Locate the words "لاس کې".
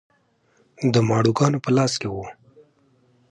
1.77-2.07